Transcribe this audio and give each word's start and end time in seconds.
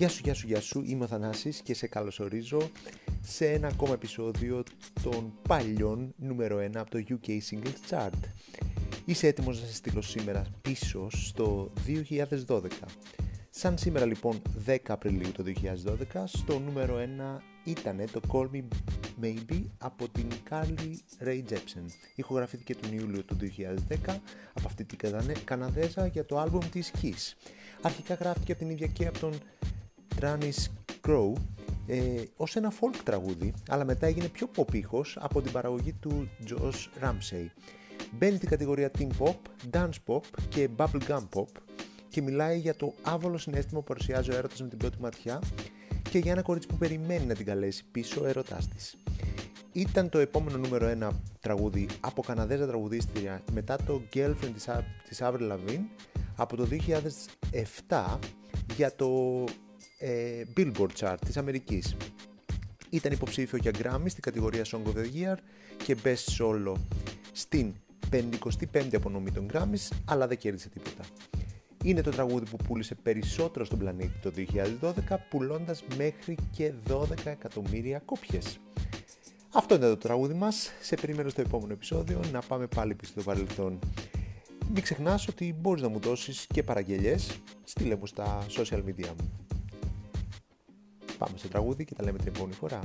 Γεια 0.00 0.08
σου, 0.08 0.20
γεια 0.24 0.34
σου, 0.34 0.46
γεια 0.46 0.60
σου, 0.60 0.82
είμαι 0.86 1.04
ο 1.04 1.06
Θανάσης 1.06 1.60
και 1.60 1.74
σε 1.74 1.86
καλωσορίζω 1.86 2.70
σε 3.20 3.46
ένα 3.46 3.68
ακόμα 3.68 3.92
επεισόδιο 3.92 4.62
των 5.02 5.32
παλιών 5.48 6.14
νούμερο 6.16 6.58
1 6.58 6.70
από 6.74 6.90
το 6.90 7.04
UK 7.08 7.28
Singles 7.28 7.90
Chart. 7.90 8.20
Είσαι 9.04 9.26
έτοιμος 9.26 9.60
να 9.60 9.66
σε 9.66 9.74
στείλω 9.74 10.02
σήμερα 10.02 10.46
πίσω 10.62 11.08
στο 11.10 11.72
2012. 12.46 12.60
Σαν 13.50 13.78
σήμερα 13.78 14.06
λοιπόν 14.06 14.42
10 14.66 14.76
Απριλίου 14.88 15.32
το 15.32 15.44
2012, 16.12 16.22
στο 16.24 16.58
νούμερο 16.58 16.96
1 17.36 17.40
ήταν 17.64 18.04
το 18.12 18.20
Call 18.28 18.48
Me 18.56 18.62
Maybe 19.22 19.62
από 19.78 20.08
την 20.08 20.28
Carly 20.50 20.94
Rae 21.24 21.42
Jepsen. 21.50 21.84
Ηχογραφήθηκε 22.14 22.74
τον 22.74 22.98
Ιούλιο 22.98 23.22
του 23.22 23.36
2010 23.36 24.16
από 24.54 24.66
αυτή 24.66 24.84
την 24.84 24.98
Καναδέζα 25.44 26.06
για 26.06 26.24
το 26.24 26.38
άλμπουμ 26.38 26.68
της 26.70 26.92
Kiss. 27.02 27.50
Αρχικά 27.82 28.14
γράφτηκε 28.14 28.52
από 28.52 28.60
την 28.60 28.70
ίδια 28.70 28.86
και 28.86 29.06
από 29.06 29.18
τον 29.18 29.32
Tranis 30.20 30.66
Crow 31.06 31.32
ε, 31.86 32.22
ως 32.36 32.56
ένα 32.56 32.72
folk 32.80 32.96
τραγούδι, 33.04 33.52
αλλά 33.68 33.84
μετά 33.84 34.06
έγινε 34.06 34.28
πιο 34.28 34.50
pop 34.56 35.02
από 35.14 35.42
την 35.42 35.52
παραγωγή 35.52 35.92
του 35.92 36.28
Josh 36.48 37.04
Ramsey. 37.04 37.46
Μπαίνει 38.12 38.36
στην 38.36 38.48
κατηγορία 38.48 38.90
Teen 38.98 39.08
Pop, 39.18 39.34
Dance 39.70 39.98
Pop 40.06 40.20
και 40.48 40.68
Bubblegum 40.76 41.28
Pop 41.34 41.48
και 42.08 42.22
μιλάει 42.22 42.58
για 42.58 42.74
το 42.74 42.94
άβολο 43.02 43.38
συνέστημα 43.38 43.80
που 43.80 43.86
παρουσιάζει 43.86 44.30
ο 44.30 44.36
έρωτας 44.36 44.60
με 44.60 44.68
την 44.68 44.78
πρώτη 44.78 44.96
ματιά 45.00 45.40
και 46.10 46.18
για 46.18 46.32
ένα 46.32 46.42
κορίτσι 46.42 46.68
που 46.68 46.76
περιμένει 46.76 47.24
να 47.26 47.34
την 47.34 47.46
καλέσει 47.46 47.84
πίσω 47.90 48.20
ο 48.20 48.26
έρωτάς 48.26 48.68
της. 48.68 48.96
Ήταν 49.72 50.08
το 50.08 50.18
επόμενο 50.18 50.58
νούμερο 50.58 51.08
1 51.08 51.08
τραγούδι 51.40 51.88
από 52.00 52.22
Καναδέζα 52.22 52.66
τραγουδίστρια 52.66 53.42
μετά 53.52 53.76
το 53.86 54.02
Girlfriend 54.14 54.54
της 55.08 55.20
Avril 55.22 55.52
Lavigne 55.52 55.84
από 56.36 56.56
το 56.56 56.68
2007 57.88 58.18
για 58.76 58.94
το 58.94 59.44
ε, 60.00 60.42
Billboard 60.56 60.92
Chart 60.98 61.16
της 61.24 61.36
Αμερικής. 61.36 61.96
Ήταν 62.90 63.12
υποψήφιο 63.12 63.58
για 63.58 63.70
Grammy 63.78 64.06
στην 64.06 64.22
κατηγορία 64.22 64.64
Song 64.64 64.82
of 64.82 64.96
the 64.96 65.06
Year 65.14 65.36
και 65.84 65.96
Best 66.04 66.38
Solo 66.38 66.74
στην 67.32 67.74
55η 68.12 68.94
απονομή 68.94 69.30
των 69.30 69.48
Grammys, 69.52 69.96
αλλά 70.04 70.26
δεν 70.26 70.38
κέρδισε 70.38 70.68
τίποτα. 70.68 71.04
Είναι 71.84 72.00
το 72.00 72.10
τραγούδι 72.10 72.50
που 72.50 72.56
πούλησε 72.56 72.94
περισσότερο 72.94 73.64
στον 73.64 73.78
πλανήτη 73.78 74.18
το 74.22 74.32
2012, 75.10 75.16
πουλώντας 75.30 75.84
μέχρι 75.96 76.34
και 76.50 76.72
12 76.88 77.04
εκατομμύρια 77.24 77.98
κόπιες. 77.98 78.58
Αυτό 79.52 79.74
είναι 79.74 79.86
το 79.86 79.96
τραγούδι 79.96 80.34
μας. 80.34 80.70
Σε 80.80 80.96
περιμένω 80.96 81.28
στο 81.28 81.40
επόμενο 81.40 81.72
επεισόδιο 81.72 82.20
να 82.32 82.40
πάμε 82.40 82.66
πάλι 82.66 82.94
πίσω 82.94 83.12
στο 83.12 83.22
παρελθόν. 83.22 83.78
Μην 84.74 84.82
ξεχνάς 84.82 85.28
ότι 85.28 85.54
μπορείς 85.60 85.82
να 85.82 85.88
μου 85.88 85.98
δώσεις 85.98 86.46
και 86.46 86.62
παραγγελιές. 86.62 87.40
Στείλε 87.64 87.96
μου 87.96 88.06
στα 88.06 88.46
social 88.48 88.82
media 88.84 89.06
μου. 89.06 89.59
Πάμε 91.20 91.38
στο 91.38 91.48
τραγούδι 91.48 91.84
και 91.84 91.94
τα 91.94 92.04
λέμε 92.04 92.18
την 92.18 92.28
επόμενη 92.28 92.54
φορά. 92.54 92.80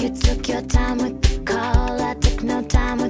You 0.00 0.08
took 0.08 0.48
your 0.48 0.62
time 0.62 0.96
with 0.96 1.20
the 1.20 1.40
call, 1.44 2.00
I 2.00 2.14
took 2.14 2.42
no 2.42 2.62
time 2.62 2.98
with 3.02 3.09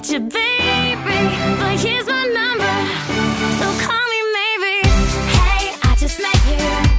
at 0.00 0.08
your 0.10 0.20
baby, 0.20 1.20
but 1.58 1.78
here's 1.80 2.06
my 2.06 2.24
number. 2.40 2.76
So 3.60 3.66
call 3.84 4.04
me 4.12 4.20
maybe. 4.38 4.88
Hey, 5.36 5.74
I 5.82 5.94
just 5.98 6.20
met 6.20 6.38
you. 6.48 6.89